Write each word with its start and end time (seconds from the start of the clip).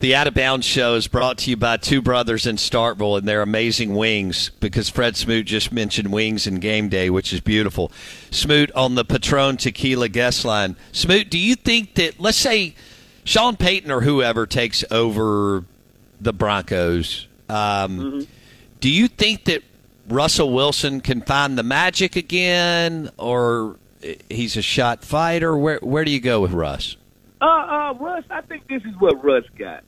The 0.00 0.14
Out 0.14 0.28
of 0.28 0.34
Bounds 0.34 0.64
Show 0.64 0.94
is 0.94 1.08
brought 1.08 1.38
to 1.38 1.50
you 1.50 1.56
by 1.56 1.76
two 1.76 2.00
brothers 2.00 2.46
in 2.46 2.54
Starkville 2.54 3.18
and 3.18 3.26
their 3.26 3.42
amazing 3.42 3.96
wings 3.96 4.50
because 4.60 4.88
Fred 4.88 5.16
Smoot 5.16 5.46
just 5.46 5.72
mentioned 5.72 6.12
wings 6.12 6.46
and 6.46 6.60
game 6.60 6.88
day, 6.88 7.10
which 7.10 7.32
is 7.32 7.40
beautiful. 7.40 7.90
Smoot 8.30 8.70
on 8.76 8.94
the 8.94 9.04
Patron 9.04 9.56
Tequila 9.56 10.08
guest 10.08 10.44
line. 10.44 10.76
Smoot, 10.92 11.30
do 11.30 11.38
you 11.38 11.56
think 11.56 11.96
that, 11.96 12.20
let's 12.20 12.38
say, 12.38 12.76
Sean 13.24 13.56
Payton 13.56 13.90
or 13.90 14.02
whoever 14.02 14.46
takes 14.46 14.84
over 14.92 15.64
the 16.20 16.32
Broncos, 16.32 17.26
um, 17.48 17.98
mm-hmm. 17.98 18.20
do 18.78 18.88
you 18.88 19.08
think 19.08 19.46
that 19.46 19.64
Russell 20.08 20.52
Wilson 20.52 21.00
can 21.00 21.22
find 21.22 21.58
the 21.58 21.64
magic 21.64 22.14
again 22.14 23.10
or 23.18 23.76
he's 24.30 24.56
a 24.56 24.62
shot 24.62 25.04
fighter? 25.04 25.58
Where, 25.58 25.80
where 25.82 26.04
do 26.04 26.12
you 26.12 26.20
go 26.20 26.40
with 26.40 26.52
Russ? 26.52 26.96
Uh, 27.40 27.44
uh, 27.44 27.94
Russ, 27.94 28.24
I 28.30 28.40
think 28.42 28.66
this 28.68 28.82
is 28.82 28.94
what 28.98 29.22
Russ 29.24 29.44
got. 29.58 29.84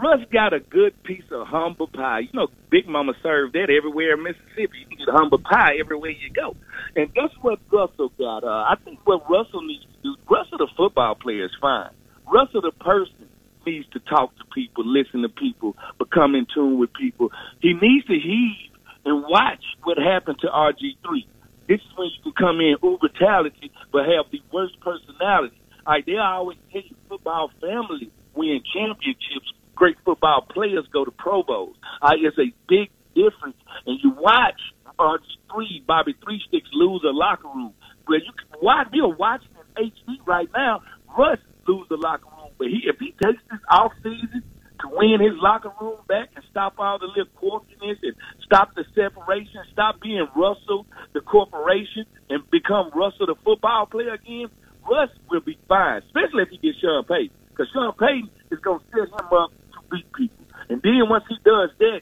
Russ 0.00 0.20
got 0.32 0.52
a 0.52 0.60
good 0.60 1.02
piece 1.02 1.24
of 1.32 1.46
humble 1.48 1.88
pie. 1.88 2.20
You 2.20 2.28
know, 2.32 2.48
Big 2.70 2.86
Mama 2.86 3.14
served 3.20 3.54
that 3.54 3.68
everywhere 3.68 4.14
in 4.14 4.22
Mississippi. 4.22 4.78
You 4.78 4.86
can 4.86 4.98
get 4.98 5.08
humble 5.10 5.38
pie 5.38 5.74
everywhere 5.80 6.10
you 6.10 6.30
go. 6.30 6.54
And 6.94 7.12
guess 7.12 7.30
what 7.40 7.58
Russell 7.72 8.12
got? 8.16 8.44
Uh, 8.44 8.48
I 8.70 8.76
think 8.84 9.00
what 9.04 9.28
Russell 9.28 9.62
needs 9.62 9.82
to 9.82 10.02
do, 10.02 10.16
Russell 10.30 10.58
the 10.58 10.68
football 10.76 11.16
player 11.16 11.46
is 11.46 11.50
fine. 11.60 11.90
Russell 12.32 12.60
the 12.60 12.70
person 12.70 13.26
needs 13.66 13.88
to 13.92 13.98
talk 14.00 14.36
to 14.38 14.44
people, 14.54 14.84
listen 14.86 15.22
to 15.22 15.28
people, 15.28 15.76
become 15.98 16.36
in 16.36 16.46
tune 16.54 16.78
with 16.78 16.92
people. 16.94 17.32
He 17.60 17.74
needs 17.74 18.06
to 18.06 18.14
heed 18.14 18.70
and 19.04 19.24
watch 19.28 19.64
what 19.82 19.98
happened 19.98 20.38
to 20.42 20.46
RG3. 20.46 21.26
This 21.66 21.80
is 21.80 21.96
when 21.96 22.08
you 22.08 22.22
can 22.22 22.32
come 22.38 22.60
in 22.60 22.76
uber 22.82 23.08
talented 23.18 23.70
but 23.92 24.06
have 24.06 24.30
the 24.30 24.40
worst 24.52 24.78
personality. 24.80 25.57
Like 25.88 26.04
they 26.04 26.18
always 26.18 26.58
say, 26.70 26.84
football 27.08 27.50
family 27.62 28.12
win 28.34 28.60
championships. 28.74 29.50
Great 29.74 29.96
football 30.04 30.42
players 30.42 30.84
go 30.92 31.06
to 31.06 31.10
Pro 31.10 31.42
Bowls. 31.42 31.76
Uh, 32.02 32.12
it's 32.20 32.36
a 32.38 32.52
big 32.68 32.90
difference. 33.14 33.56
And 33.86 33.98
you 34.04 34.10
watch 34.10 34.60
RG 34.98 35.22
three 35.50 35.82
Bobby 35.86 36.14
Three 36.22 36.42
Sticks 36.46 36.68
lose 36.74 37.02
a 37.08 37.12
locker 37.12 37.48
room. 37.48 37.72
But 38.06 38.16
you 38.16 38.32
can 38.36 38.60
watch. 38.60 38.88
You're 38.92 39.16
watching 39.16 39.48
in 39.78 39.90
HD 39.90 40.26
right 40.26 40.50
now. 40.54 40.82
Russ 41.16 41.38
lose 41.66 41.86
the 41.88 41.96
locker 41.96 42.28
room, 42.36 42.50
but 42.58 42.66
he 42.66 42.82
if 42.84 42.98
he 42.98 43.12
takes 43.12 43.42
this 43.50 43.60
off 43.70 43.92
season 44.02 44.42
to 44.80 44.88
win 44.92 45.20
his 45.20 45.40
locker 45.40 45.72
room 45.80 45.96
back 46.06 46.28
and 46.36 46.44
stop 46.50 46.74
all 46.78 46.98
the 46.98 47.06
little 47.06 47.32
quirkiness 47.40 47.96
and 48.02 48.14
stop 48.44 48.74
the 48.74 48.84
separation, 48.94 49.62
stop 49.72 50.00
being 50.02 50.26
Russell 50.36 50.86
the 51.14 51.20
corporation 51.20 52.04
and 52.28 52.48
become 52.50 52.90
Russell 52.94 53.26
the 53.26 53.36
football 53.42 53.86
player 53.86 54.12
again. 54.12 54.50
Russ 54.88 55.10
will 55.30 55.40
be 55.40 55.58
fine, 55.68 56.02
especially 56.02 56.42
if 56.42 56.48
he 56.50 56.58
gets 56.58 56.78
Sean 56.78 57.04
Payton, 57.04 57.30
because 57.50 57.68
Sean 57.72 57.92
Payton 57.92 58.30
is 58.50 58.58
going 58.60 58.80
to 58.80 58.84
set 58.90 59.08
him 59.08 59.32
up 59.32 59.50
to 59.72 59.78
beat 59.90 60.12
people. 60.12 60.46
And 60.68 60.82
then 60.82 61.08
once 61.08 61.24
he 61.28 61.36
does 61.44 61.70
that, 61.78 62.00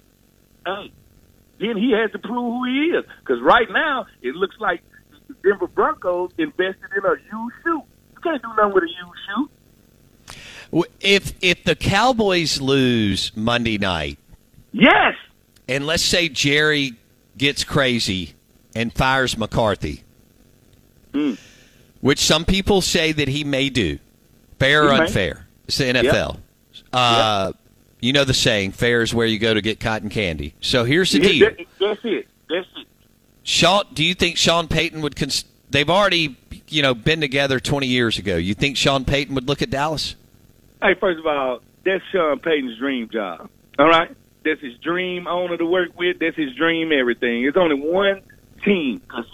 hey, 0.67 0.93
then 1.61 1.77
he 1.77 1.93
has 1.93 2.11
to 2.13 2.19
prove 2.19 2.35
who 2.35 2.65
he 2.65 2.97
is. 2.97 3.05
Because 3.21 3.41
right 3.43 3.69
now, 3.71 4.07
it 4.23 4.35
looks 4.35 4.57
like 4.59 4.83
the 5.29 5.35
Denver 5.43 5.67
Broncos 5.67 6.31
invested 6.39 6.89
in 6.97 7.05
a 7.05 7.11
used 7.11 7.55
shoe. 7.65 7.83
You 8.15 8.21
can't 8.23 8.43
do 8.43 8.49
nothing 8.57 8.75
with 8.75 8.85
a 8.85 8.89
used 8.89 9.19
shoe. 9.27 9.51
If 11.01 11.33
if 11.41 11.63
the 11.63 11.77
Cowboys 11.77 12.61
lose 12.61 13.31
Monday 13.37 13.79
night, 13.79 14.19
yes, 14.73 15.15
and 15.69 15.87
let's 15.87 16.03
say 16.03 16.29
Jerry 16.29 16.95
gets 17.39 17.63
crazy 17.63 18.35
and 18.75 18.93
fires 18.93 19.39
McCarthy. 19.39 20.03
Mm 21.13 21.39
which 22.07 22.21
some 22.21 22.45
people 22.45 22.81
say 22.81 23.11
that 23.11 23.27
he 23.27 23.43
may 23.43 23.69
do. 23.69 23.99
Fair 24.61 24.85
or 24.85 24.93
unfair? 24.93 25.45
It's 25.67 25.79
the 25.79 25.87
NFL. 25.87 26.39
Yep. 26.73 26.85
Uh, 26.93 27.53
yep. 27.53 27.57
You 27.99 28.13
know 28.13 28.23
the 28.23 28.33
saying, 28.33 28.73
fair 28.73 29.03
is 29.03 29.13
where 29.13 29.27
you 29.27 29.41
go 29.41 29.53
to 29.53 29.61
get 29.61 29.81
cotton 29.81 30.09
candy. 30.09 30.55
So 30.61 30.85
here's 30.85 31.11
the 31.11 31.19
deal. 31.19 31.51
That's 31.81 32.05
it. 32.05 32.29
That's 32.49 32.69
it. 32.77 32.87
Sean, 33.43 33.87
do 33.93 34.05
you 34.05 34.15
think 34.15 34.37
Sean 34.37 34.69
Payton 34.69 35.03
would? 35.03 35.17
Cons- 35.17 35.47
they've 35.71 35.91
already, 35.91 36.37
you 36.69 36.81
know, 36.81 36.95
been 36.95 37.21
together 37.21 37.59
20 37.59 37.89
years 37.89 38.19
ago. 38.19 38.37
You 38.37 38.55
think 38.55 38.77
Sean 38.77 39.05
Payton 39.05 39.35
would 39.35 39.49
look 39.49 39.61
at 39.61 39.71
Dallas? 39.71 40.15
Hey, 40.81 40.95
first 40.95 41.19
of 41.19 41.27
all, 41.27 41.59
that's 41.85 42.05
Sean 42.13 42.39
Payton's 42.39 42.79
dream 42.79 43.09
job. 43.09 43.51
All 43.81 43.89
right, 43.89 44.15
that's 44.45 44.61
his 44.61 44.79
dream 44.79 45.27
owner 45.27 45.57
to 45.57 45.67
work 45.67 45.99
with. 45.99 46.21
That's 46.21 46.37
his 46.37 46.55
dream 46.55 46.93
everything. 46.93 47.43
It's 47.43 47.57
only 47.57 47.81
one 47.81 48.23
team. 48.65 49.01
Cause 49.09 49.25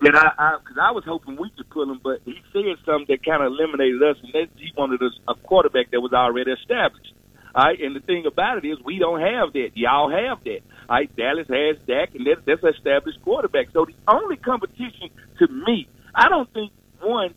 that 0.00 0.14
I, 0.14 0.58
because 0.58 0.78
I, 0.78 0.88
I, 0.88 0.90
was 0.92 1.04
hoping 1.04 1.36
we 1.36 1.50
could 1.50 1.68
pull 1.70 1.90
him, 1.90 2.00
but 2.02 2.20
he 2.24 2.40
said 2.52 2.76
something 2.84 3.06
that 3.08 3.24
kind 3.24 3.42
of 3.42 3.52
eliminated 3.52 4.02
us, 4.02 4.16
and 4.22 4.32
that 4.32 4.48
he 4.56 4.72
wanted 4.76 5.02
us 5.02 5.12
a 5.28 5.34
quarterback 5.34 5.90
that 5.90 6.00
was 6.00 6.12
already 6.12 6.52
established. 6.52 7.12
All 7.54 7.64
right, 7.64 7.80
and 7.80 7.96
the 7.96 8.00
thing 8.00 8.26
about 8.26 8.64
it 8.64 8.68
is 8.68 8.78
we 8.84 8.98
don't 8.98 9.20
have 9.20 9.52
that. 9.54 9.70
Y'all 9.74 10.10
have 10.10 10.44
that. 10.44 10.60
All 10.88 10.96
right, 10.96 11.16
Dallas 11.16 11.48
has 11.48 11.76
Dak, 11.86 12.14
and 12.14 12.26
that, 12.26 12.44
that's 12.46 12.76
established 12.76 13.20
quarterback. 13.22 13.70
So 13.72 13.84
the 13.84 13.94
only 14.06 14.36
competition 14.36 15.10
to 15.38 15.48
me, 15.48 15.88
I 16.14 16.28
don't 16.28 16.52
think 16.52 16.72
one 17.00 17.34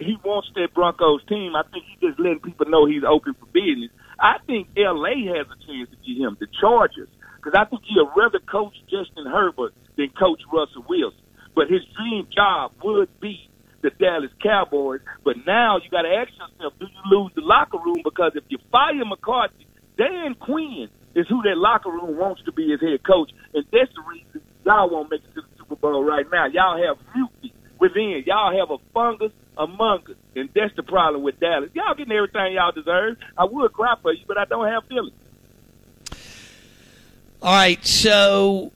he 0.00 0.16
wants 0.24 0.48
that 0.54 0.72
Broncos 0.74 1.24
team. 1.26 1.54
I 1.54 1.62
think 1.70 1.84
he's 1.84 2.10
just 2.10 2.18
letting 2.18 2.40
people 2.40 2.66
know 2.66 2.86
he's 2.86 3.04
open 3.04 3.34
for 3.34 3.46
business. 3.46 3.90
I 4.18 4.38
think 4.46 4.68
L.A. 4.76 5.26
has 5.36 5.46
a 5.46 5.56
chance 5.66 5.90
to 5.90 5.96
get 6.04 6.16
him, 6.16 6.36
the 6.40 6.46
Chargers, 6.60 7.08
because 7.36 7.54
I 7.54 7.64
think 7.64 7.82
he'd 7.84 7.96
rather 8.16 8.38
coach 8.40 8.74
Justin 8.88 9.26
Herbert 9.26 9.74
than 9.96 10.08
coach 10.10 10.40
Russell 10.52 10.84
Wilson. 10.88 11.20
But 11.54 11.68
his 11.68 11.82
dream 11.96 12.26
job 12.34 12.72
would 12.82 13.08
be 13.20 13.48
the 13.82 13.90
Dallas 13.90 14.30
Cowboys. 14.42 15.00
But 15.24 15.36
now 15.46 15.78
you 15.82 15.90
got 15.90 16.02
to 16.02 16.08
ask 16.08 16.30
yourself, 16.32 16.74
do 16.78 16.86
you 16.86 17.18
lose 17.18 17.32
the 17.34 17.42
locker 17.42 17.78
room? 17.78 18.02
Because 18.04 18.32
if 18.34 18.44
you 18.48 18.58
fire 18.70 19.04
McCarthy, 19.04 19.66
Dan 19.96 20.34
Quinn 20.34 20.88
is 21.14 21.26
who 21.28 21.42
that 21.42 21.56
locker 21.56 21.90
room 21.90 22.16
wants 22.16 22.42
to 22.44 22.52
be 22.52 22.70
his 22.70 22.80
head 22.80 23.02
coach. 23.04 23.30
And 23.54 23.64
that's 23.72 23.92
the 23.94 24.02
reason 24.08 24.42
y'all 24.64 24.90
won't 24.90 25.10
make 25.10 25.22
it 25.22 25.34
to 25.34 25.42
the 25.42 25.48
Super 25.58 25.76
Bowl 25.76 26.04
right 26.04 26.26
now. 26.30 26.46
Y'all 26.46 26.80
have 26.82 26.98
mutiny 27.14 27.52
within. 27.78 28.22
Y'all 28.26 28.56
have 28.56 28.70
a 28.70 28.78
fungus 28.92 29.32
among 29.56 30.00
us. 30.10 30.16
And 30.36 30.48
that's 30.54 30.74
the 30.76 30.82
problem 30.82 31.22
with 31.22 31.40
Dallas. 31.40 31.70
Y'all 31.74 31.94
getting 31.94 32.12
everything 32.12 32.54
y'all 32.54 32.72
deserve. 32.72 33.16
I 33.36 33.44
would 33.44 33.72
cry 33.72 33.94
for 34.00 34.12
you, 34.12 34.24
but 34.26 34.38
I 34.38 34.44
don't 34.44 34.68
have 34.68 34.84
feelings. 34.88 35.14
All 37.42 37.54
right, 37.54 37.84
so 37.84 38.70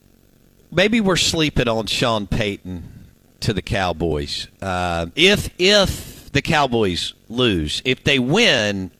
maybe 0.74 1.00
we're 1.00 1.16
sleeping 1.16 1.68
on 1.68 1.86
Sean 1.86 2.26
Payton 2.26 3.06
to 3.40 3.52
the 3.52 3.62
Cowboys. 3.62 4.48
Uh, 4.60 5.06
if 5.14 5.50
if 5.58 6.32
the 6.32 6.42
Cowboys 6.42 7.14
lose, 7.28 7.80
if 7.84 8.04
they 8.04 8.18
win, 8.18 8.90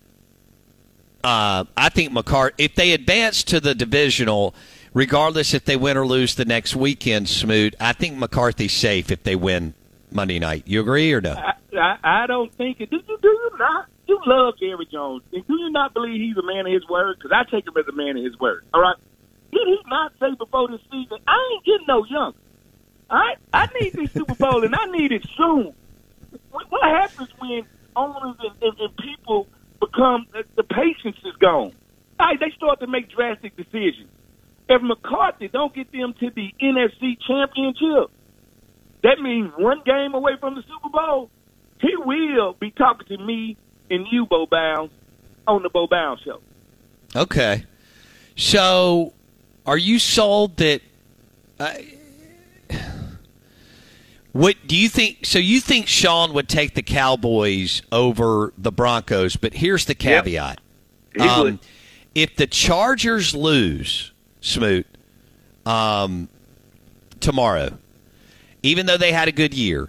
uh, 1.22 1.64
I 1.76 1.88
think 1.88 2.12
McCarthy. 2.12 2.64
If 2.64 2.74
they 2.74 2.92
advance 2.92 3.42
to 3.44 3.60
the 3.60 3.74
divisional, 3.74 4.54
regardless 4.92 5.54
if 5.54 5.64
they 5.64 5.76
win 5.76 5.96
or 5.96 6.06
lose 6.06 6.34
the 6.34 6.44
next 6.44 6.76
weekend, 6.76 7.28
Smoot, 7.28 7.74
I 7.80 7.92
think 7.92 8.16
McCarthy's 8.16 8.72
safe 8.72 9.10
if 9.10 9.22
they 9.22 9.36
win 9.36 9.74
Monday 10.10 10.38
night. 10.38 10.64
You 10.66 10.80
agree 10.80 11.12
or 11.12 11.20
no? 11.20 11.32
I, 11.32 11.54
I, 11.78 12.22
I 12.22 12.26
don't 12.26 12.52
think 12.54 12.80
it. 12.80 12.90
Do 12.90 12.96
you, 12.96 13.18
do 13.20 13.28
you 13.28 13.50
not? 13.58 13.86
You 14.06 14.20
love 14.26 14.54
Jerry 14.60 14.86
Jones. 14.92 15.22
And 15.32 15.46
do 15.46 15.54
you 15.58 15.70
not 15.70 15.94
believe 15.94 16.20
he's 16.20 16.36
a 16.36 16.42
man 16.42 16.66
of 16.66 16.72
his 16.72 16.86
word? 16.88 17.16
Because 17.18 17.32
I 17.32 17.50
take 17.50 17.66
him 17.66 17.74
as 17.78 17.88
a 17.88 17.92
man 17.92 18.18
of 18.18 18.24
his 18.24 18.38
word. 18.38 18.64
All 18.74 18.82
right. 18.82 18.96
Did 19.54 19.68
he 19.68 19.78
not 19.86 20.12
say 20.20 20.34
before 20.34 20.68
this 20.68 20.80
season, 20.90 21.18
I 21.26 21.52
ain't 21.54 21.64
getting 21.64 21.86
no? 21.86 22.04
All 22.10 22.34
right? 23.10 23.38
I 23.52 23.68
need 23.80 23.92
this 23.92 24.12
Super 24.12 24.34
Bowl, 24.34 24.64
and 24.64 24.74
I 24.74 24.86
need 24.86 25.12
it 25.12 25.24
soon. 25.36 25.72
What 26.50 26.82
happens 26.82 27.28
when 27.38 27.64
owners 27.96 28.36
and, 28.40 28.62
and, 28.62 28.78
and 28.80 28.96
people 28.96 29.46
become 29.80 30.26
the 30.56 30.64
patience 30.64 31.16
is 31.24 31.36
gone. 31.36 31.72
They 32.18 32.50
start 32.56 32.80
to 32.80 32.86
make 32.86 33.10
drastic 33.10 33.56
decisions. 33.56 34.08
If 34.68 34.82
McCarthy 34.82 35.48
don't 35.48 35.74
get 35.74 35.92
them 35.92 36.14
to 36.20 36.30
the 36.30 36.52
NFC 36.60 37.16
Championship, 37.26 38.10
that 39.02 39.20
means 39.20 39.52
one 39.56 39.82
game 39.84 40.14
away 40.14 40.32
from 40.40 40.54
the 40.54 40.62
Super 40.62 40.88
Bowl. 40.88 41.30
He 41.80 41.94
will 41.96 42.54
be 42.54 42.70
talking 42.70 43.06
to 43.16 43.22
me 43.22 43.56
and 43.90 44.06
you, 44.10 44.26
Bo 44.26 44.46
Bounds, 44.46 44.92
on 45.46 45.62
the 45.62 45.68
Bo 45.68 45.86
Bounds 45.86 46.22
show. 46.22 46.40
Okay. 47.14 47.64
So, 48.36 49.12
are 49.66 49.78
you 49.78 49.99
sold 49.99 50.56
that? 50.58 50.82
Uh, 51.58 51.75
what 54.32 54.56
do 54.66 54.76
you 54.76 54.88
think? 54.88 55.25
So, 55.25 55.38
you 55.38 55.61
think 55.61 55.87
Sean 55.87 56.32
would 56.34 56.49
take 56.49 56.75
the 56.75 56.82
Cowboys 56.82 57.82
over 57.93 58.52
the 58.58 58.72
Broncos? 58.72 59.37
But 59.37 59.55
here's 59.55 59.84
the 59.84 59.94
caveat: 59.94 60.61
yep. 61.14 61.28
um, 61.28 61.61
if 62.14 62.37
the 62.37 62.46
Chargers 62.46 63.34
lose, 63.34 64.12
Smoot, 64.40 64.87
um, 65.64 66.28
tomorrow, 67.20 67.78
even 68.62 68.87
though 68.87 68.96
they 68.96 69.12
had 69.12 69.28
a 69.28 69.32
good 69.32 69.55
year, 69.55 69.88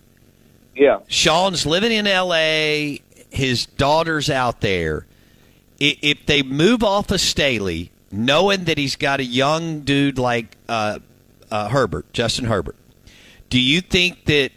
yeah, 0.76 1.00
Sean's 1.08 1.66
living 1.66 1.92
in 1.92 2.08
L.A. 2.08 3.02
His 3.32 3.66
daughter's 3.66 4.30
out 4.30 4.62
there. 4.62 5.06
If 5.80 6.26
they 6.26 6.42
move 6.42 6.84
off 6.84 7.12
of 7.12 7.20
Staley, 7.20 7.92
knowing 8.16 8.66
that 8.66 8.78
he's 8.78 8.96
got 8.96 9.20
a 9.20 9.24
young 9.24 9.82
dude 9.82 10.18
like 10.18 10.58
uh, 10.70 11.00
uh, 11.52 11.70
Herbert, 11.70 12.12
Justin 12.14 12.46
Herbert, 12.46 12.76
do 13.50 13.60
you 13.60 13.82
think 13.82 14.26
that 14.26 14.52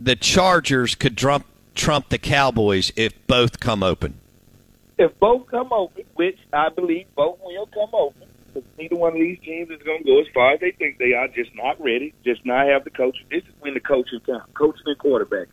the 0.00 0.16
Chargers 0.16 0.94
could 0.94 1.16
trump 1.16 1.46
trump 1.74 2.08
the 2.08 2.18
Cowboys 2.18 2.92
if 2.96 3.12
both 3.26 3.60
come 3.60 3.82
open? 3.82 4.18
If 4.98 5.18
both 5.18 5.46
come 5.48 5.72
open, 5.72 6.04
which 6.14 6.38
I 6.52 6.70
believe 6.70 7.06
both 7.14 7.38
will 7.42 7.66
come 7.66 7.90
open, 7.92 8.26
neither 8.78 8.96
one 8.96 9.12
of 9.12 9.18
these 9.18 9.38
teams 9.40 9.70
is 9.70 9.82
going 9.82 9.98
to 9.98 10.04
go 10.04 10.20
as 10.20 10.26
far 10.32 10.54
as 10.54 10.60
they 10.60 10.70
think 10.70 10.98
they 10.98 11.12
are. 11.12 11.28
Just 11.28 11.54
not 11.54 11.78
ready. 11.82 12.14
Just 12.24 12.46
not 12.46 12.66
have 12.66 12.84
the 12.84 12.90
coach. 12.90 13.16
This 13.30 13.42
is 13.42 13.52
when 13.60 13.74
the 13.74 13.80
coaching 13.80 14.20
counts. 14.20 14.46
Coaching 14.54 14.84
and 14.86 14.98
quarterbacking. 14.98 15.46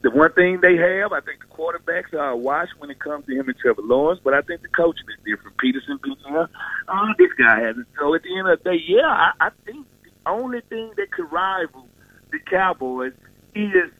The 0.00 0.10
one 0.10 0.32
thing 0.32 0.60
they 0.62 0.76
have, 0.76 1.12
I 1.12 1.20
think 1.20 1.40
the 1.40 1.52
quarterbacks 1.52 2.14
are 2.14 2.30
a 2.30 2.36
when 2.36 2.90
it 2.90 3.00
comes 3.00 3.26
to 3.26 3.32
him 3.32 3.48
and 3.48 3.58
Trevor 3.58 3.82
Lawrence, 3.82 4.20
but 4.22 4.32
I 4.32 4.42
think 4.42 4.62
the 4.62 4.68
coaching 4.68 5.04
is 5.08 5.18
different. 5.26 5.56
Pederson 5.58 6.00
being 6.02 6.16
here. 6.28 6.48
Oh, 6.88 6.92
uh, 6.92 7.12
this 7.18 7.32
guy 7.36 7.60
hasn't. 7.60 7.88
So 7.98 8.14
at 8.14 8.22
the 8.22 8.38
end 8.38 8.48
of 8.48 8.62
the 8.62 8.70
day, 8.70 8.78
yeah, 8.86 9.08
I, 9.08 9.32
I 9.40 9.50
think 9.66 9.86
the 10.04 10.30
only 10.30 10.60
thing 10.68 10.92
that 10.96 11.10
could 11.10 11.30
rival 11.32 11.88
the 12.30 12.38
Cowboys 12.38 13.12
is 13.56 13.90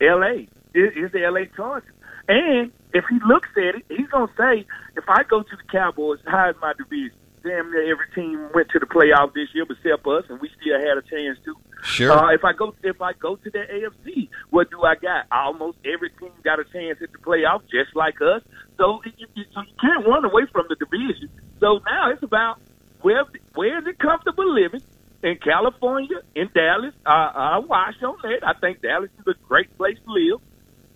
L.A. 0.00 0.48
Is, 0.72 0.92
is 0.96 1.12
the 1.12 1.24
L.A. 1.24 1.46
Chargers. 1.54 1.92
And 2.28 2.72
if 2.94 3.04
he 3.10 3.18
looks 3.26 3.48
at 3.56 3.76
it, 3.76 3.84
he's 3.88 4.08
gonna 4.08 4.32
say, 4.38 4.64
if 4.96 5.04
I 5.06 5.22
go 5.24 5.42
to 5.42 5.56
the 5.56 5.70
Cowboys, 5.70 6.18
how's 6.26 6.54
my 6.62 6.72
division? 6.72 7.12
Damn 7.46 7.70
near 7.70 7.92
every 7.92 8.10
team 8.12 8.50
went 8.52 8.70
to 8.70 8.80
the 8.80 8.86
playoff 8.86 9.32
this 9.32 9.46
year, 9.54 9.64
except 9.70 10.04
us, 10.04 10.24
and 10.28 10.40
we 10.40 10.50
still 10.60 10.80
had 10.80 10.98
a 10.98 11.02
chance 11.02 11.38
to. 11.44 11.54
Sure. 11.84 12.10
Uh, 12.10 12.34
if 12.34 12.44
I 12.44 12.52
go, 12.52 12.74
if 12.82 13.00
I 13.00 13.12
go 13.12 13.36
to 13.36 13.50
the 13.50 13.58
AFC, 13.58 14.28
what 14.50 14.68
do 14.70 14.82
I 14.82 14.96
got? 14.96 15.26
Almost 15.30 15.78
every 15.84 16.10
team 16.18 16.32
got 16.42 16.58
a 16.58 16.64
chance 16.64 16.98
at 17.00 17.12
the 17.12 17.18
playoff, 17.18 17.62
just 17.70 17.94
like 17.94 18.20
us. 18.20 18.42
So, 18.78 19.00
it, 19.04 19.14
it, 19.36 19.46
so 19.54 19.60
you 19.60 19.76
can't 19.80 20.04
run 20.04 20.24
away 20.24 20.42
from 20.50 20.66
the 20.68 20.74
division. 20.74 21.30
So 21.60 21.78
now 21.86 22.10
it's 22.10 22.22
about 22.24 22.58
where 23.02 23.24
where 23.54 23.78
is 23.78 23.86
it 23.86 23.98
comfortable 24.00 24.52
living 24.52 24.82
in 25.22 25.38
California, 25.38 26.22
in 26.34 26.50
Dallas. 26.52 26.94
Uh, 27.06 27.10
I 27.10 27.58
watch 27.58 27.94
on 28.02 28.16
that. 28.22 28.42
I 28.44 28.58
think 28.58 28.82
Dallas 28.82 29.10
is 29.20 29.26
a 29.26 29.34
great 29.46 29.76
place 29.76 29.98
to 30.04 30.12
live. 30.12 30.40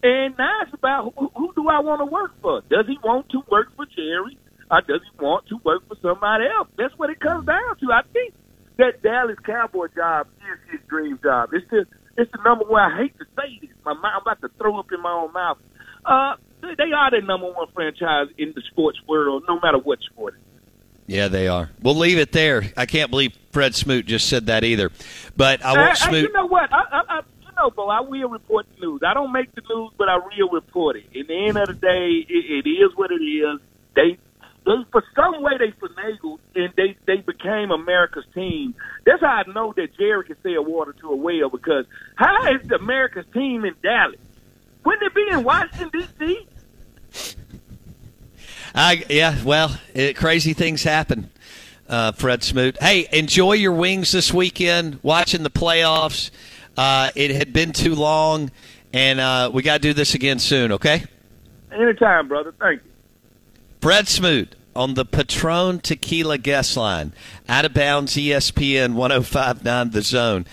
And 0.02 0.36
now 0.38 0.62
it's 0.62 0.72
about 0.72 1.12
who, 1.16 1.30
who 1.36 1.52
do 1.54 1.68
I 1.68 1.80
want 1.80 2.00
to 2.00 2.06
work 2.06 2.32
for? 2.40 2.62
Does 2.70 2.86
he 2.86 2.98
want 3.04 3.28
to 3.30 3.42
work 3.50 3.74
for 3.76 3.84
Jerry, 3.86 4.38
or 4.70 4.80
does 4.82 5.00
he 5.02 5.24
want 5.24 5.46
to 5.48 5.56
work 5.64 5.86
for 5.88 5.96
somebody 6.00 6.44
else? 6.46 6.68
That's 6.76 6.96
what 6.98 7.10
it 7.10 7.20
comes 7.20 7.46
down 7.46 7.76
to. 7.78 7.92
I 7.92 8.02
think 8.12 8.34
that 8.76 9.02
Dallas 9.02 9.38
Cowboy 9.44 9.88
job 9.94 10.28
is 10.38 10.70
his 10.70 10.80
dream 10.88 11.18
job. 11.22 11.50
It's 11.52 11.68
the 11.70 11.86
it's 12.16 12.30
the 12.32 12.38
number 12.44 12.64
one. 12.64 12.80
I 12.80 12.96
hate 12.98 13.18
to 13.18 13.24
say 13.36 13.58
this, 13.60 13.70
my 13.84 13.94
mouth, 13.94 14.12
I'm 14.16 14.22
about 14.22 14.40
to 14.42 14.48
throw 14.58 14.78
up 14.78 14.92
in 14.92 15.00
my 15.00 15.12
own 15.12 15.32
mouth. 15.32 15.58
Uh, 16.04 16.34
they, 16.60 16.74
they 16.76 16.92
are 16.92 17.10
the 17.10 17.20
number 17.24 17.50
one 17.50 17.68
franchise 17.74 18.28
in 18.36 18.52
the 18.54 18.62
sports 18.70 18.98
world, 19.06 19.44
no 19.48 19.58
matter 19.60 19.78
what 19.78 20.00
sport. 20.02 20.34
Yeah, 21.06 21.28
they 21.28 21.48
are. 21.48 21.70
We'll 21.82 21.96
leave 21.96 22.18
it 22.18 22.32
there. 22.32 22.64
I 22.76 22.86
can't 22.86 23.10
believe 23.10 23.36
Fred 23.52 23.74
Smoot 23.74 24.06
just 24.06 24.28
said 24.28 24.46
that 24.46 24.62
either. 24.62 24.90
But 25.36 25.64
I 25.64 25.72
want 25.72 25.98
Smoot. 25.98 26.22
You 26.22 26.32
know 26.32 26.46
what? 26.46 26.72
I, 26.72 26.82
I, 26.90 27.02
I, 27.08 27.20
know, 27.60 27.70
bro. 27.70 27.88
I 27.88 28.00
will 28.00 28.28
report 28.28 28.66
the 28.74 28.86
news. 28.86 29.02
I 29.06 29.14
don't 29.14 29.32
make 29.32 29.54
the 29.54 29.62
news, 29.68 29.92
but 29.96 30.08
I 30.08 30.18
will 30.18 30.48
report 30.50 30.96
it. 30.96 31.04
In 31.12 31.26
the 31.26 31.46
end 31.46 31.56
of 31.56 31.68
the 31.68 31.74
day, 31.74 32.24
it, 32.28 32.66
it 32.66 32.68
is 32.68 32.96
what 32.96 33.10
it 33.10 33.22
is. 33.22 33.60
They, 33.94 34.18
for 34.92 35.02
some 35.14 35.42
way, 35.42 35.52
they 35.58 35.72
finagled 35.72 36.38
and 36.54 36.72
they 36.76 36.96
they 37.06 37.16
became 37.16 37.70
America's 37.70 38.24
team. 38.34 38.74
That's 39.06 39.20
how 39.20 39.42
I 39.46 39.52
know 39.52 39.72
that 39.76 39.96
Jerry 39.96 40.24
can 40.24 40.36
sell 40.42 40.64
water 40.64 40.92
to 41.00 41.08
a 41.10 41.16
well 41.16 41.48
because 41.48 41.86
how 42.16 42.52
is 42.52 42.70
America's 42.70 43.26
team 43.32 43.64
in 43.64 43.74
Dallas? 43.82 44.20
Wouldn't 44.84 45.02
it 45.02 45.14
be 45.14 45.26
in 45.30 45.44
Washington 45.44 46.08
D.C.? 46.18 46.46
I 48.74 49.04
yeah, 49.08 49.42
well, 49.44 49.78
it, 49.94 50.16
crazy 50.16 50.52
things 50.52 50.82
happen. 50.82 51.30
Uh, 51.88 52.12
Fred 52.12 52.42
Smoot. 52.42 52.76
Hey, 52.80 53.08
enjoy 53.12 53.54
your 53.54 53.72
wings 53.72 54.12
this 54.12 54.32
weekend. 54.32 55.00
Watching 55.02 55.42
the 55.42 55.50
playoffs. 55.50 56.30
Uh, 56.76 57.10
it 57.16 57.32
had 57.32 57.52
been 57.52 57.72
too 57.72 57.96
long, 57.96 58.50
and 58.92 59.18
uh, 59.18 59.50
we 59.52 59.62
got 59.62 59.74
to 59.74 59.80
do 59.80 59.92
this 59.92 60.14
again 60.14 60.38
soon, 60.38 60.72
okay? 60.72 61.04
Anytime, 61.72 62.28
brother. 62.28 62.54
Thank 62.58 62.84
you. 62.84 62.90
Fred 63.80 64.06
Smoot 64.06 64.54
on 64.74 64.94
the 64.94 65.04
Patron 65.04 65.80
Tequila 65.80 66.38
guest 66.38 66.76
line. 66.76 67.12
Out 67.48 67.64
of 67.64 67.74
bounds, 67.74 68.16
ESPN 68.16 68.94
1059 68.94 69.90
The 69.90 70.02
Zone. 70.02 70.46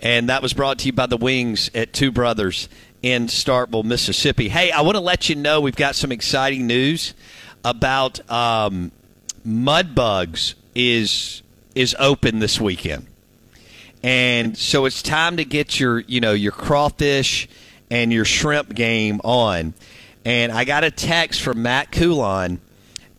And 0.00 0.28
that 0.28 0.42
was 0.42 0.52
brought 0.52 0.78
to 0.80 0.86
you 0.86 0.92
by 0.92 1.06
the 1.06 1.16
Wings 1.16 1.70
at 1.74 1.92
Two 1.92 2.10
Brothers 2.10 2.68
in 3.02 3.26
Starkville, 3.26 3.84
Mississippi. 3.84 4.48
Hey, 4.48 4.70
I 4.70 4.80
want 4.82 4.96
to 4.96 5.00
let 5.00 5.28
you 5.28 5.34
know 5.34 5.60
we've 5.60 5.76
got 5.76 5.94
some 5.94 6.12
exciting 6.12 6.66
news 6.66 7.14
about 7.64 8.20
um, 8.30 8.92
Mudbugs 9.46 10.54
is 10.74 11.42
is 11.74 11.96
open 11.98 12.38
this 12.38 12.60
weekend. 12.60 13.06
And 14.02 14.56
so 14.56 14.84
it's 14.84 15.02
time 15.02 15.38
to 15.38 15.44
get 15.44 15.80
your, 15.80 16.00
you 16.00 16.20
know, 16.20 16.32
your 16.32 16.52
crawfish 16.52 17.48
and 17.90 18.12
your 18.12 18.24
shrimp 18.24 18.74
game 18.74 19.20
on. 19.24 19.74
And 20.24 20.52
I 20.52 20.64
got 20.64 20.84
a 20.84 20.90
text 20.90 21.40
from 21.40 21.62
Matt 21.62 21.90
Coulon, 21.90 22.60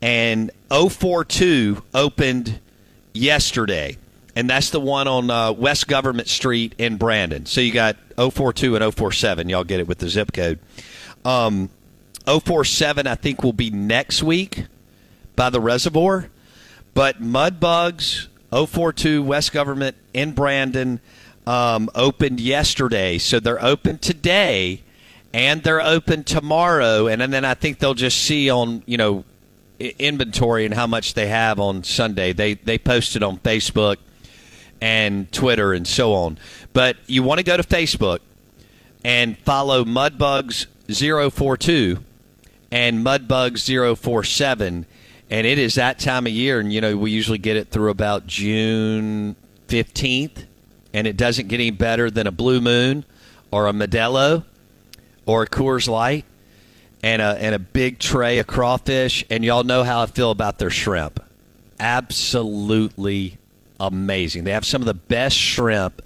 and 0.02 0.50
042 0.70 1.82
opened 1.94 2.60
yesterday. 3.12 3.96
And 4.34 4.50
that's 4.50 4.70
the 4.70 4.80
one 4.80 5.08
on 5.08 5.30
uh, 5.30 5.52
West 5.52 5.88
Government 5.88 6.28
Street 6.28 6.74
in 6.76 6.96
Brandon. 6.98 7.46
So 7.46 7.60
you 7.60 7.72
got 7.72 7.96
042 8.16 8.76
and 8.76 8.94
047. 8.94 9.48
Y'all 9.48 9.64
get 9.64 9.80
it 9.80 9.88
with 9.88 9.98
the 9.98 10.08
zip 10.08 10.32
code. 10.32 10.58
Um, 11.24 11.70
047, 12.26 13.06
I 13.06 13.14
think, 13.14 13.42
will 13.42 13.54
be 13.54 13.70
next 13.70 14.22
week 14.22 14.66
by 15.36 15.48
the 15.48 15.60
reservoir. 15.60 16.28
But 16.92 17.20
mud 17.20 17.60
bugs, 17.60 18.28
042 18.50 19.22
West 19.22 19.52
Government 19.52 19.96
in 20.12 20.32
Brandon 20.32 21.00
um, 21.46 21.88
opened 21.94 22.40
yesterday. 22.40 23.18
So 23.18 23.40
they're 23.40 23.62
open 23.64 23.98
today 23.98 24.82
and 25.32 25.62
they're 25.62 25.82
open 25.82 26.24
tomorrow. 26.24 27.06
And, 27.06 27.22
and 27.22 27.32
then 27.32 27.44
I 27.44 27.54
think 27.54 27.78
they'll 27.78 27.94
just 27.94 28.18
see 28.18 28.50
on, 28.50 28.82
you 28.86 28.96
know, 28.96 29.24
inventory 29.78 30.64
and 30.64 30.72
how 30.74 30.86
much 30.86 31.12
they 31.14 31.26
have 31.28 31.60
on 31.60 31.84
Sunday. 31.84 32.32
They, 32.32 32.54
they 32.54 32.78
posted 32.78 33.22
on 33.22 33.38
Facebook 33.38 33.98
and 34.80 35.30
Twitter 35.32 35.72
and 35.72 35.86
so 35.86 36.14
on. 36.14 36.38
But 36.72 36.96
you 37.06 37.22
want 37.22 37.38
to 37.38 37.44
go 37.44 37.56
to 37.56 37.62
Facebook 37.62 38.18
and 39.04 39.38
follow 39.38 39.84
Mudbugs042 39.84 42.02
and 42.70 43.04
Mudbugs047 43.04 44.84
and 45.30 45.46
it 45.46 45.58
is 45.58 45.74
that 45.74 45.98
time 45.98 46.26
of 46.26 46.32
year, 46.32 46.60
and 46.60 46.72
you 46.72 46.80
know 46.80 46.96
we 46.96 47.10
usually 47.10 47.38
get 47.38 47.56
it 47.56 47.68
through 47.68 47.90
about 47.90 48.26
June 48.26 49.34
fifteenth, 49.66 50.44
and 50.92 51.06
it 51.06 51.16
doesn't 51.16 51.48
get 51.48 51.56
any 51.56 51.70
better 51.70 52.10
than 52.10 52.26
a 52.26 52.32
Blue 52.32 52.60
Moon 52.60 53.04
or 53.50 53.66
a 53.66 53.72
Modelo 53.72 54.44
or 55.24 55.42
a 55.42 55.46
Coors 55.46 55.88
Light 55.88 56.24
and 57.02 57.22
a 57.22 57.36
and 57.40 57.54
a 57.54 57.58
big 57.58 57.98
tray 57.98 58.38
of 58.38 58.46
crawfish, 58.46 59.24
and 59.30 59.44
y'all 59.44 59.64
know 59.64 59.84
how 59.84 60.02
I 60.02 60.06
feel 60.06 60.30
about 60.30 60.58
their 60.58 60.70
shrimp. 60.70 61.22
Absolutely 61.78 63.38
amazing. 63.78 64.44
They 64.44 64.52
have 64.52 64.64
some 64.64 64.82
of 64.82 64.86
the 64.86 64.94
best 64.94 65.36
shrimp 65.36 66.02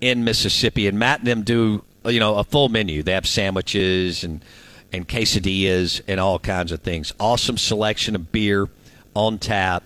in 0.00 0.24
Mississippi, 0.24 0.86
and 0.86 0.98
Matt 0.98 1.20
and 1.20 1.28
them 1.28 1.42
do 1.42 1.84
you 2.04 2.20
know 2.20 2.36
a 2.36 2.44
full 2.44 2.68
menu. 2.68 3.02
They 3.02 3.12
have 3.12 3.26
sandwiches 3.26 4.24
and 4.24 4.44
and 4.92 5.08
quesadillas 5.08 6.02
and 6.06 6.20
all 6.20 6.38
kinds 6.38 6.72
of 6.72 6.80
things. 6.80 7.12
Awesome 7.18 7.56
selection 7.56 8.14
of 8.14 8.30
beer 8.30 8.68
on 9.14 9.38
tap. 9.38 9.82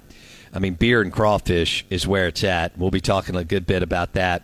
I 0.52 0.58
mean, 0.58 0.74
beer 0.74 1.02
and 1.02 1.12
crawfish 1.12 1.84
is 1.90 2.06
where 2.06 2.28
it's 2.28 2.42
at. 2.42 2.76
We'll 2.78 2.90
be 2.90 3.00
talking 3.00 3.36
a 3.36 3.44
good 3.44 3.66
bit 3.66 3.82
about 3.82 4.14
that 4.14 4.42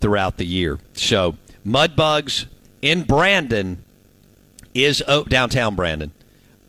throughout 0.00 0.36
the 0.36 0.46
year. 0.46 0.78
So, 0.94 1.36
Mudbugs 1.66 2.46
in 2.80 3.02
Brandon 3.02 3.84
is 4.74 5.02
oh, 5.06 5.24
downtown 5.24 5.74
Brandon. 5.74 6.12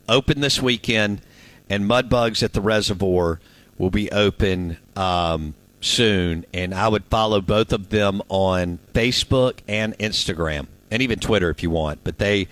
Open 0.10 0.42
this 0.42 0.62
weekend, 0.62 1.22
and 1.70 1.86
Mudbugs 1.86 2.44
at 2.44 2.54
the 2.54 2.62
Reservoir 2.62 3.40
will 3.78 3.90
be 3.90 4.12
open 4.12 4.78
um, 4.96 5.54
soon. 5.80 6.46
And 6.54 6.74
I 6.74 6.88
would 6.88 7.06
follow 7.06 7.42
both 7.42 7.72
of 7.72 7.90
them 7.90 8.22
on 8.30 8.80
Facebook 8.94 9.60
and 9.68 9.98
Instagram, 9.98 10.68
and 10.90 11.02
even 11.02 11.20
Twitter 11.20 11.50
if 11.50 11.64
you 11.64 11.70
want. 11.70 12.04
But 12.04 12.18
they 12.18 12.48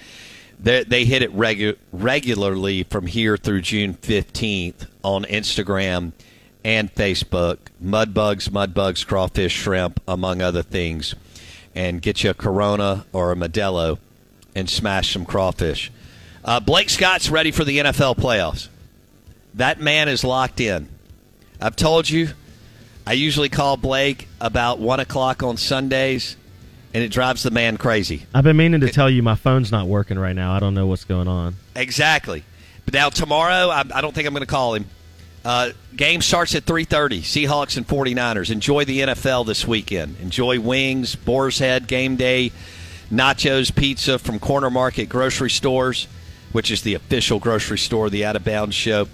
they, 0.60 0.84
they 0.84 1.06
hit 1.06 1.22
it 1.22 1.36
regu- 1.36 1.78
regularly 1.92 2.84
from 2.84 3.08
here 3.08 3.38
through 3.38 3.62
June 3.62 3.94
15th 3.94 4.88
on 5.04 5.24
Instagram 5.26 6.12
and 6.66 6.94
Facebook. 6.94 7.58
Mudbugs, 7.82 8.50
Mudbugs, 8.50 9.08
crawfish, 9.08 9.54
shrimp, 9.54 10.02
among 10.08 10.42
other 10.42 10.62
things. 10.62 11.16
And 11.74 12.02
get 12.02 12.24
you 12.24 12.32
a 12.32 12.34
Corona 12.34 13.06
or 13.14 13.32
a 13.32 13.36
Modelo 13.36 14.00
and 14.56 14.70
smash 14.70 15.14
some 15.14 15.26
crawfish. 15.26 15.92
Uh, 16.44 16.60
Blake 16.60 16.90
Scott's 16.90 17.30
ready 17.30 17.52
for 17.52 17.64
the 17.64 17.80
NFL 17.80 18.18
playoffs. 18.18 18.70
That 19.56 19.80
man 19.80 20.08
is 20.08 20.24
locked 20.24 20.60
in. 20.60 20.88
I've 21.62 21.76
told 21.76 22.10
you, 22.10 22.30
I 23.06 23.14
usually 23.14 23.50
call 23.50 23.76
Blake 23.76 24.28
about 24.40 24.80
1 24.80 25.00
o'clock 25.00 25.44
on 25.44 25.58
Sundays 25.58 26.38
and 26.94 27.04
it 27.04 27.10
drives 27.10 27.44
the 27.44 27.52
man 27.52 27.78
crazy. 27.78 28.26
I've 28.34 28.44
been 28.44 28.58
meaning 28.58 28.82
to 28.82 28.88
it, 28.88 28.94
tell 28.94 29.10
you 29.10 29.22
my 29.22 29.36
phone's 29.36 29.72
not 29.72 29.88
working 29.88 30.18
right 30.18 30.36
now. 30.36 30.54
I 30.54 30.60
don't 30.60 30.74
know 30.74 30.88
what's 30.88 31.04
going 31.04 31.28
on. 31.28 31.56
Exactly. 31.76 32.44
But 32.86 32.94
now 32.94 33.10
tomorrow, 33.10 33.70
I, 33.70 33.84
I 33.94 34.02
don't 34.02 34.16
think 34.16 34.28
I'm 34.28 34.34
going 34.34 34.46
to 34.46 34.48
call 34.48 34.76
him. 34.76 34.86
Uh, 35.46 35.72
game 35.96 36.22
starts 36.22 36.54
at 36.56 36.66
3.30 36.66 37.20
seahawks 37.20 37.78
and 37.78 37.88
49ers 37.88 38.52
enjoy 38.52 38.84
the 38.84 39.00
nfl 39.00 39.46
this 39.46 39.66
weekend 39.66 40.18
enjoy 40.20 40.60
wings 40.60 41.16
boar's 41.16 41.60
head 41.60 41.88
game 41.88 42.18
day 42.18 42.52
nachos 43.12 43.76
pizza 43.76 44.20
from 44.20 44.40
corner 44.40 44.70
market 44.70 45.08
grocery 45.10 45.50
stores 45.50 46.08
which 46.52 46.72
is 46.72 46.82
the 46.84 46.94
official 46.94 47.40
grocery 47.40 47.78
store 47.78 48.08
of 48.08 48.12
the 48.12 48.26
out 48.26 48.36
of 48.36 48.44
bounds 48.44 48.76
show 48.76 49.08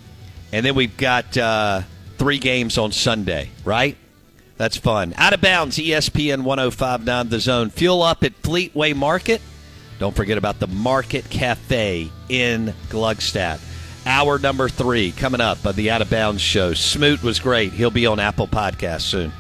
and 0.51 0.65
then 0.65 0.75
we've 0.75 0.97
got 0.97 1.37
uh, 1.37 1.81
three 2.17 2.39
games 2.39 2.77
on 2.77 2.91
sunday 2.91 3.49
right 3.63 3.97
that's 4.57 4.77
fun. 4.77 5.13
Out 5.17 5.33
of 5.33 5.41
bounds, 5.41 5.77
ESPN 5.77 6.43
1059 6.43 7.29
The 7.29 7.39
Zone. 7.39 7.69
Fuel 7.71 8.01
up 8.01 8.23
at 8.23 8.41
Fleetway 8.41 8.95
Market. 8.95 9.41
Don't 9.99 10.15
forget 10.15 10.37
about 10.37 10.59
the 10.59 10.67
Market 10.67 11.29
Cafe 11.29 12.09
in 12.29 12.73
Gluckstadt. 12.89 13.59
Hour 14.05 14.39
number 14.39 14.69
three 14.69 15.11
coming 15.11 15.41
up 15.41 15.65
of 15.65 15.75
the 15.75 15.91
Out 15.91 16.01
of 16.01 16.09
Bounds 16.09 16.41
show. 16.41 16.73
Smoot 16.73 17.23
was 17.23 17.39
great. 17.39 17.73
He'll 17.73 17.91
be 17.91 18.05
on 18.05 18.19
Apple 18.19 18.47
Podcast 18.47 19.01
soon. 19.01 19.31